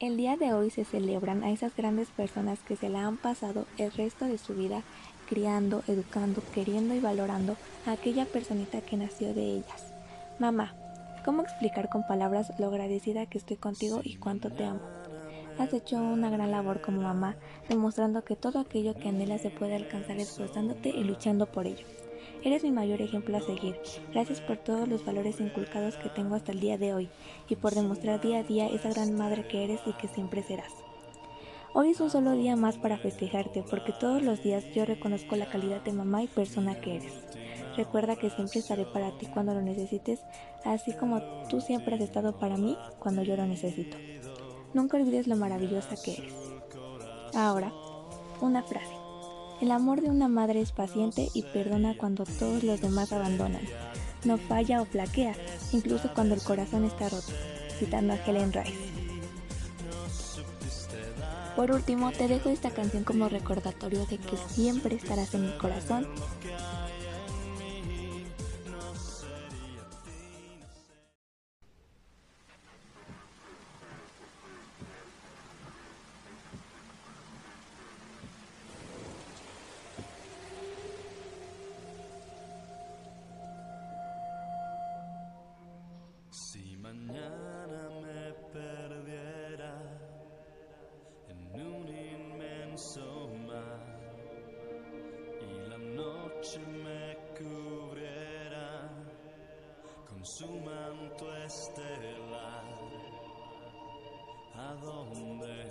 El 0.00 0.16
día 0.16 0.36
de 0.36 0.52
hoy 0.52 0.70
se 0.70 0.84
celebran 0.84 1.42
a 1.42 1.50
esas 1.50 1.74
grandes 1.74 2.10
personas 2.10 2.60
que 2.60 2.76
se 2.76 2.88
la 2.88 3.04
han 3.04 3.16
pasado 3.16 3.66
el 3.78 3.90
resto 3.90 4.26
de 4.26 4.38
su 4.38 4.54
vida 4.54 4.84
criando, 5.28 5.82
educando, 5.88 6.40
queriendo 6.54 6.94
y 6.94 7.00
valorando 7.00 7.56
a 7.84 7.92
aquella 7.92 8.24
personita 8.24 8.80
que 8.80 8.96
nació 8.96 9.34
de 9.34 9.42
ellas. 9.42 9.92
Mamá, 10.38 10.72
¿cómo 11.24 11.42
explicar 11.42 11.88
con 11.88 12.06
palabras 12.06 12.52
lo 12.60 12.68
agradecida 12.68 13.26
que 13.26 13.38
estoy 13.38 13.56
contigo 13.56 14.00
y 14.04 14.14
cuánto 14.14 14.52
te 14.52 14.64
amo? 14.64 14.82
Has 15.58 15.72
hecho 15.72 15.96
una 15.96 16.30
gran 16.30 16.52
labor 16.52 16.80
como 16.80 17.02
mamá, 17.02 17.34
demostrando 17.68 18.22
que 18.22 18.36
todo 18.36 18.60
aquello 18.60 18.94
que 18.94 19.08
anhelas 19.08 19.42
se 19.42 19.50
puede 19.50 19.74
alcanzar 19.74 20.18
esforzándote 20.18 20.90
y 20.90 21.02
luchando 21.02 21.46
por 21.46 21.66
ello. 21.66 21.84
Eres 22.44 22.62
mi 22.62 22.70
mayor 22.70 23.02
ejemplo 23.02 23.36
a 23.36 23.40
seguir. 23.40 23.76
Gracias 24.12 24.40
por 24.40 24.58
todos 24.58 24.88
los 24.88 25.04
valores 25.04 25.40
inculcados 25.40 25.96
que 25.96 26.08
tengo 26.08 26.36
hasta 26.36 26.52
el 26.52 26.60
día 26.60 26.78
de 26.78 26.94
hoy 26.94 27.08
y 27.48 27.56
por 27.56 27.74
demostrar 27.74 28.20
día 28.20 28.38
a 28.38 28.42
día 28.44 28.68
esa 28.68 28.90
gran 28.90 29.16
madre 29.16 29.48
que 29.48 29.64
eres 29.64 29.80
y 29.86 29.92
que 29.94 30.06
siempre 30.06 30.42
serás. 30.42 30.72
Hoy 31.74 31.90
es 31.90 32.00
un 32.00 32.10
solo 32.10 32.32
día 32.32 32.54
más 32.56 32.78
para 32.78 32.96
festejarte 32.96 33.64
porque 33.68 33.92
todos 33.92 34.22
los 34.22 34.42
días 34.42 34.64
yo 34.72 34.84
reconozco 34.84 35.36
la 35.36 35.46
calidad 35.46 35.82
de 35.82 35.92
mamá 35.92 36.22
y 36.22 36.28
persona 36.28 36.80
que 36.80 36.96
eres. 36.96 37.12
Recuerda 37.76 38.16
que 38.16 38.30
siempre 38.30 38.60
estaré 38.60 38.84
para 38.86 39.16
ti 39.18 39.26
cuando 39.26 39.54
lo 39.54 39.60
necesites, 39.60 40.20
así 40.64 40.92
como 40.94 41.20
tú 41.48 41.60
siempre 41.60 41.96
has 41.96 42.00
estado 42.00 42.38
para 42.38 42.56
mí 42.56 42.76
cuando 42.98 43.22
yo 43.22 43.36
lo 43.36 43.46
necesito. 43.46 43.96
Nunca 44.74 44.96
olvides 44.96 45.26
lo 45.26 45.36
maravillosa 45.36 45.96
que 46.04 46.14
eres. 46.14 46.34
Ahora, 47.34 47.72
una 48.40 48.62
frase. 48.62 48.97
El 49.60 49.72
amor 49.72 50.00
de 50.00 50.08
una 50.08 50.28
madre 50.28 50.60
es 50.60 50.70
paciente 50.70 51.30
y 51.34 51.42
perdona 51.42 51.96
cuando 51.96 52.24
todos 52.24 52.62
los 52.62 52.80
demás 52.80 53.12
abandonan. 53.12 53.62
No 54.24 54.38
falla 54.38 54.80
o 54.80 54.84
flaquea, 54.84 55.34
incluso 55.72 56.14
cuando 56.14 56.34
el 56.36 56.42
corazón 56.42 56.84
está 56.84 57.08
roto, 57.08 57.32
citando 57.78 58.12
a 58.12 58.16
Helen 58.16 58.52
Rice. 58.52 58.74
Por 61.56 61.72
último, 61.72 62.12
te 62.12 62.28
dejo 62.28 62.50
esta 62.50 62.70
canción 62.70 63.02
como 63.02 63.28
recordatorio 63.28 64.06
de 64.06 64.18
que 64.18 64.36
siempre 64.36 64.94
estarás 64.94 65.34
en 65.34 65.46
mi 65.46 65.58
corazón 65.58 66.06
y 95.40 95.68
la 95.68 95.78
noche 95.78 96.60
me 96.60 97.16
cubriera 97.36 98.88
con 100.08 100.24
su 100.24 100.46
manto 100.46 101.26
estelar, 101.38 102.64
¿a 104.54 104.74
dónde 104.80 105.67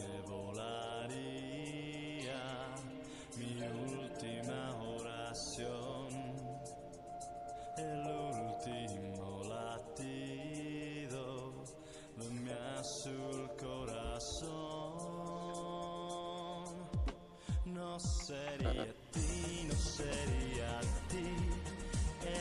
No 17.98 18.04
sería 18.04 18.86
ti, 19.12 19.68
no 19.68 19.74
sería 19.74 20.80
ti. 21.10 21.34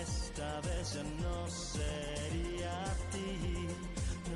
Esta 0.02 0.60
vez 0.60 0.92
ya 0.92 1.02
no 1.02 1.48
sería 1.48 2.84
ti. 3.10 3.66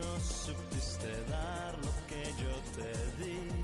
No 0.01 0.19
supiste 0.19 1.11
dar 1.29 1.77
lo 1.77 1.93
que 2.09 2.25
yo 2.43 2.55
te 2.75 3.23
di. 3.23 3.60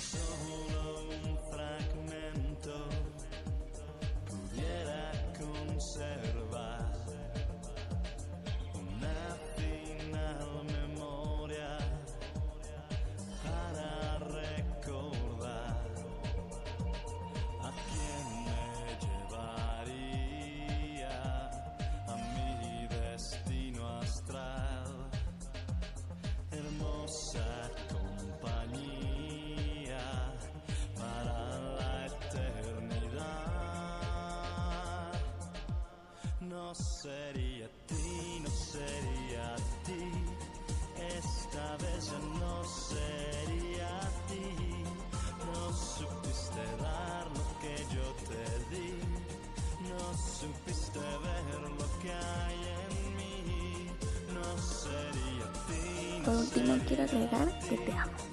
so 0.00 0.59
No 36.60 36.74
sería 36.74 37.68
ti, 37.86 38.42
no 38.44 38.50
sería 38.50 39.56
ti. 39.86 40.04
Esta 41.16 41.76
vez 41.78 42.10
ya 42.12 42.18
no 42.38 42.62
sería 42.64 44.00
ti. 44.28 44.84
No 45.46 45.72
supiste 45.72 46.62
dar 46.82 47.26
lo 47.28 47.46
que 47.62 47.74
yo 47.94 48.06
te 48.28 48.44
di. 48.76 48.90
No 49.88 50.02
supiste 50.38 50.98
ver 50.98 51.60
lo 51.78 51.88
que 52.02 52.12
hay 52.12 52.60
en 52.82 53.16
mí. 53.16 53.86
No 54.34 54.58
sería 54.58 55.46
ti. 55.66 56.22
Por 56.26 56.36
último, 56.36 56.78
quiero 56.86 57.02
agregar 57.04 57.58
que 57.60 57.76
te 57.78 57.92
amo. 57.92 58.29